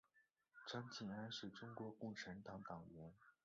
[0.67, 3.13] 张敬安是中国共产党党员。